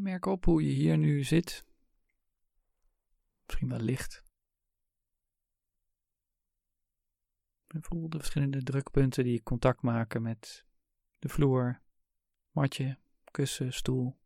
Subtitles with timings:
[0.00, 1.64] Merk op hoe je hier nu zit.
[3.46, 4.22] Misschien wel licht.
[7.66, 10.64] En voel de verschillende drukpunten die contact maken met
[11.18, 11.82] de vloer,
[12.50, 12.98] matje,
[13.30, 14.19] kussen, stoel.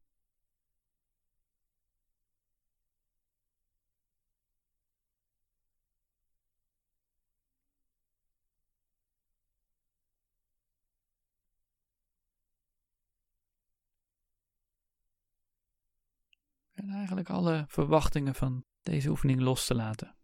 [16.85, 20.17] En eigenlijk alle verwachtingen van deze oefening los te laten.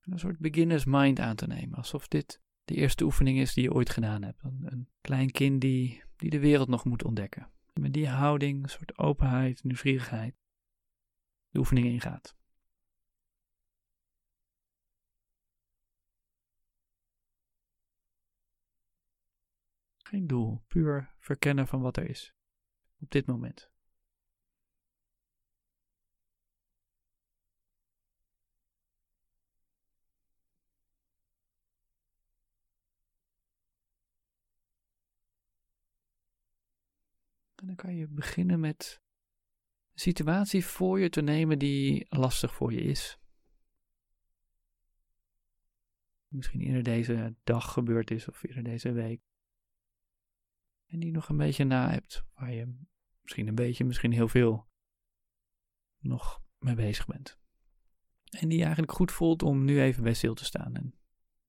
[0.00, 3.72] een soort beginners mind aan te nemen, alsof dit de eerste oefening is die je
[3.72, 4.42] ooit gedaan hebt.
[4.42, 7.50] Een, een klein kind die, die de wereld nog moet ontdekken.
[7.72, 10.36] met die houding, een soort openheid, nieuwsgierigheid,
[11.48, 12.36] de oefening ingaat.
[20.02, 22.34] Geen doel, puur verkennen van wat er is
[23.00, 23.72] op dit moment.
[37.64, 39.00] En dan kan je beginnen met
[39.92, 43.18] een situatie voor je te nemen die lastig voor je is.
[46.28, 49.20] Misschien eerder deze dag gebeurd is of eerder deze week.
[50.86, 52.78] En die nog een beetje na hebt, waar je
[53.20, 54.68] misschien een beetje, misschien heel veel
[55.98, 57.38] nog mee bezig bent.
[58.30, 60.74] En die je eigenlijk goed voelt om nu even bij stil te staan.
[60.74, 60.94] En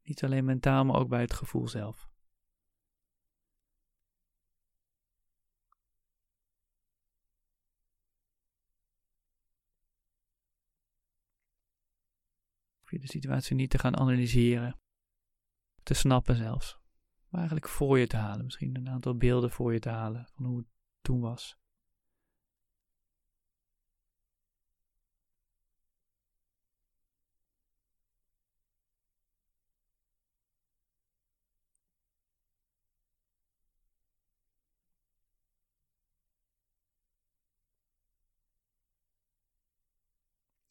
[0.01, 2.09] niet alleen mentaal, maar ook bij het gevoel zelf.
[12.83, 14.79] Of je de situatie niet te gaan analyseren,
[15.83, 16.84] te snappen zelfs.
[17.35, 18.45] Eigenlijk voor je te halen.
[18.45, 20.67] Misschien een aantal beelden voor je te halen van hoe het
[21.01, 21.57] toen was.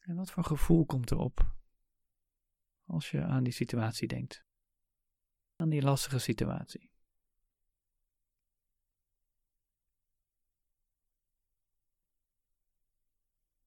[0.05, 1.55] En wat voor gevoel komt erop
[2.87, 4.45] als je aan die situatie denkt?
[5.57, 6.91] Aan die lastige situatie.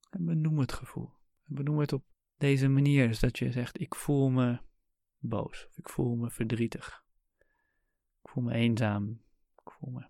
[0.09, 1.13] En benoem het gevoel.
[1.43, 2.05] En benoem het op
[2.37, 3.07] deze manier.
[3.07, 4.59] Dus dat je zegt: Ik voel me
[5.17, 5.67] boos.
[5.67, 7.05] Of ik voel me verdrietig.
[8.21, 9.23] Ik voel me eenzaam.
[9.65, 10.07] Ik voel me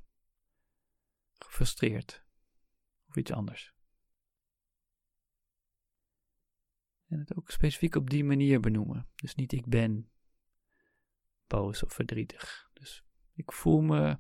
[1.34, 2.26] gefrustreerd.
[3.08, 3.76] Of iets anders.
[7.08, 9.08] En het ook specifiek op die manier benoemen.
[9.16, 10.10] Dus niet ik ben
[11.48, 12.70] boos of verdrietig.
[12.74, 13.04] Dus
[13.34, 14.20] ik voel me.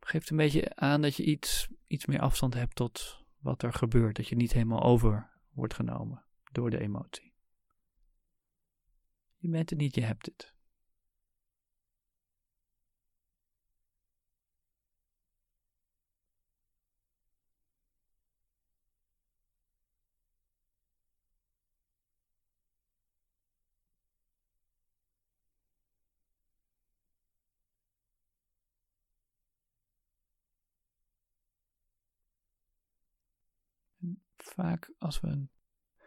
[0.00, 4.16] Geeft een beetje aan dat je iets, iets meer afstand hebt tot wat er gebeurt.
[4.16, 7.32] Dat je niet helemaal over wordt genomen door de emotie.
[9.36, 10.54] Je bent het niet, je hebt het.
[34.36, 35.50] Vaak als we een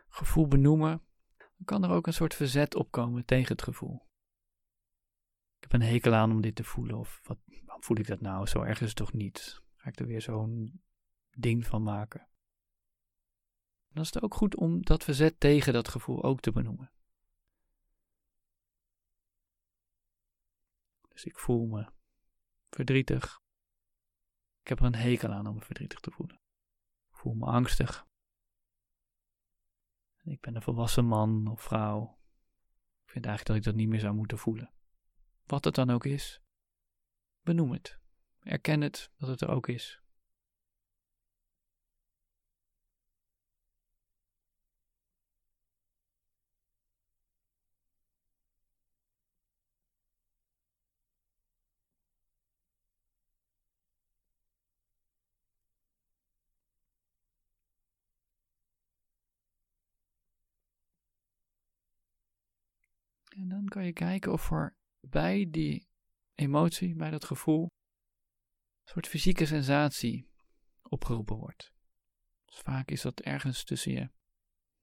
[0.07, 1.01] gevoel benoemen,
[1.37, 4.07] dan kan er ook een soort verzet opkomen tegen het gevoel.
[5.57, 8.21] Ik heb een hekel aan om dit te voelen, of wat, waarom voel ik dat
[8.21, 8.47] nou?
[8.47, 9.61] Zo erg is het toch niet?
[9.75, 10.81] Ga ik er weer zo'n
[11.31, 12.27] ding van maken?
[13.93, 16.91] dan is het ook goed om dat verzet tegen dat gevoel ook te benoemen.
[21.07, 21.91] Dus ik voel me
[22.69, 23.41] verdrietig.
[24.61, 26.42] Ik heb er een hekel aan om me verdrietig te voelen.
[27.23, 28.07] Voel me angstig.
[30.23, 32.19] Ik ben een volwassen man of vrouw.
[33.05, 34.73] Ik vind eigenlijk dat ik dat niet meer zou moeten voelen.
[35.45, 36.41] Wat het dan ook is,
[37.41, 37.99] benoem het.
[38.39, 40.02] Erken het dat het er ook is.
[63.35, 65.87] En dan kan je kijken of er bij die
[66.35, 70.29] emotie, bij dat gevoel, een soort fysieke sensatie
[70.81, 71.73] opgeroepen wordt.
[72.45, 74.09] Dus vaak is dat ergens tussen je,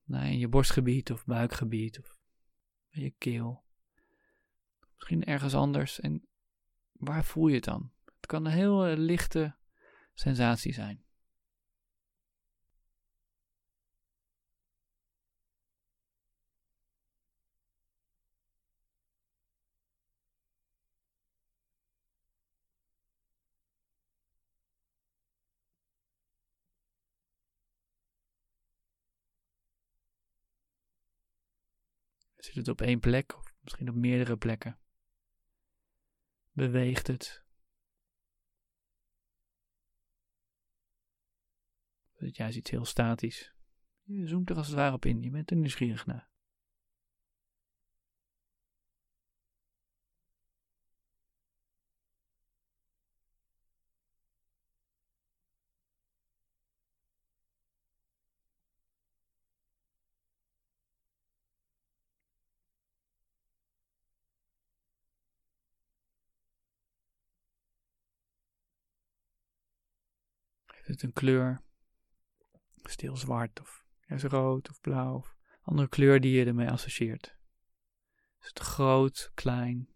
[0.04, 2.16] nou, in je borstgebied of buikgebied of
[2.90, 3.64] bij je keel.
[4.94, 6.00] Misschien ergens anders.
[6.00, 6.28] En
[6.92, 7.92] waar voel je het dan?
[8.04, 9.56] Het kan een heel lichte
[10.14, 11.04] sensatie zijn.
[32.40, 34.78] Zit het op één plek of misschien op meerdere plekken?
[36.50, 37.44] Beweegt het?
[42.14, 43.54] Is het juist iets heel statisch?
[44.02, 46.29] Je zoomt er als het ware op in, je bent er nieuwsgierig naar.
[70.86, 71.62] Het een kleur?
[72.82, 77.36] Stil zwart of juist rood of blauw of andere kleur die je ermee associeert.
[78.40, 79.88] Is het groot, klein?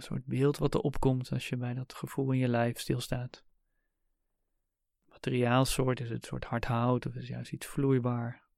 [0.00, 3.44] Een soort beeld wat er opkomt als je bij dat gevoel in je lijf stilstaat.
[5.08, 8.49] Materiaalsoort, is het een soort hard hout of is het juist iets vloeibaar?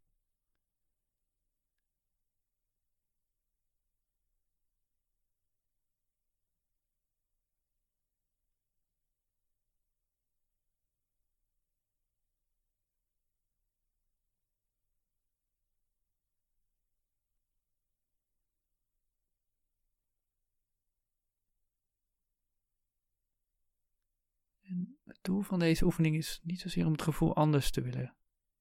[25.05, 28.15] Het doel van deze oefening is niet zozeer om het gevoel anders te willen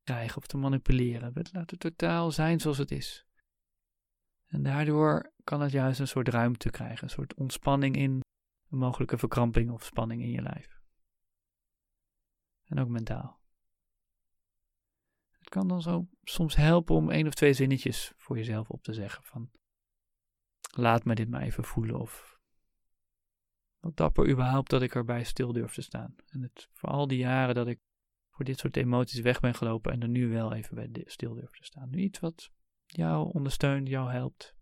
[0.04, 1.34] krijgen of te manipuleren.
[1.34, 3.26] Het laat het totaal zijn zoals het is.
[4.46, 8.20] En daardoor kan het juist een soort ruimte krijgen, een soort ontspanning in
[8.70, 10.82] een mogelijke verkramping of spanning in je lijf.
[12.64, 13.40] En ook mentaal.
[15.40, 18.94] Het kan dan zo soms helpen om één of twee zinnetjes voor jezelf op te
[18.94, 19.52] zeggen van
[20.72, 22.41] laat me dit maar even voelen of
[23.82, 26.16] wat dapper überhaupt dat ik erbij stil durf te staan.
[26.30, 27.80] En het, voor al die jaren dat ik
[28.30, 31.52] voor dit soort emoties weg ben gelopen en er nu wel even bij stil durf
[31.52, 31.90] te staan.
[31.90, 32.52] Nu iets wat
[32.86, 34.56] jou ondersteunt, jou helpt.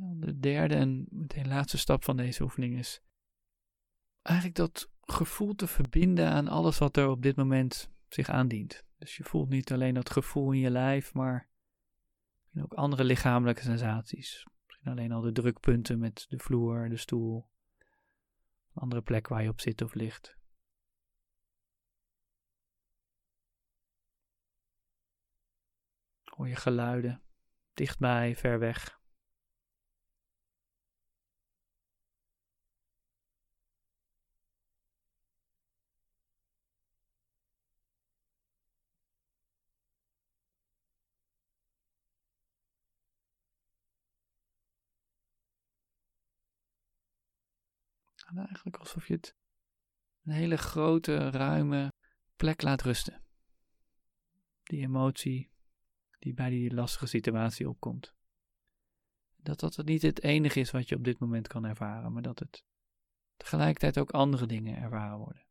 [0.00, 3.02] En dan de derde en meteen laatste stap van deze oefening is
[4.22, 8.84] eigenlijk dat gevoel te verbinden aan alles wat er op dit moment zich aandient.
[8.98, 11.48] Dus je voelt niet alleen dat gevoel in je lijf, maar
[12.54, 14.46] ook andere lichamelijke sensaties.
[14.66, 17.48] Misschien alleen al de drukpunten met de vloer, de stoel,
[18.72, 20.38] andere plek waar je op zit of ligt.
[26.24, 27.22] Hoor je geluiden,
[27.74, 28.99] dichtbij, ver weg.
[48.30, 49.36] En eigenlijk alsof je het
[50.24, 51.92] een hele grote, ruime
[52.36, 53.22] plek laat rusten.
[54.62, 55.50] Die emotie
[56.18, 58.14] die bij die lastige situatie opkomt.
[59.36, 62.38] Dat dat niet het enige is wat je op dit moment kan ervaren, maar dat
[62.38, 62.64] het
[63.36, 65.46] tegelijkertijd ook andere dingen ervaren worden.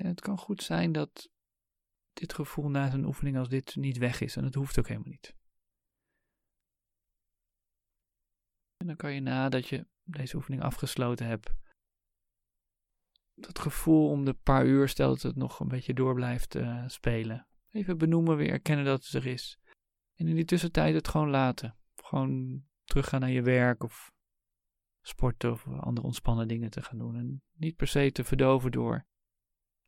[0.00, 1.30] En het kan goed zijn dat
[2.12, 4.36] dit gevoel na een oefening als dit niet weg is.
[4.36, 5.34] En dat hoeft ook helemaal niet.
[8.76, 11.52] En dan kan je nadat je deze oefening afgesloten hebt,
[13.34, 16.88] dat gevoel om de paar uur, stel dat het nog een beetje door blijft uh,
[16.88, 17.46] spelen.
[17.70, 19.58] Even benoemen, weer erkennen dat het er is.
[20.14, 21.76] En in die tussentijd het gewoon laten.
[21.96, 24.12] Gewoon teruggaan naar je werk of
[25.00, 27.16] sporten of andere ontspannen dingen te gaan doen.
[27.16, 29.08] En niet per se te verdoven door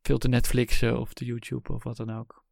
[0.02, 2.44] veel te Netflixen of te YouTube of wat dan ook.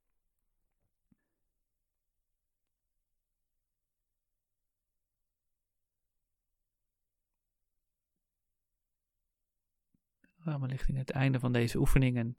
[10.45, 12.39] Nou, richting het einde van deze oefeningen.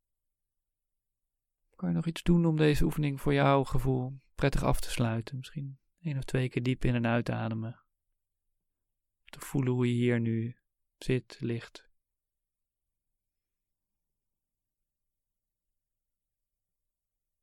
[1.75, 5.37] Kan je nog iets doen om deze oefening voor jouw gevoel prettig af te sluiten?
[5.37, 7.83] Misschien één of twee keer diep in en uitademen.
[9.25, 10.57] Te voelen hoe je hier nu
[10.97, 11.90] zit, ligt.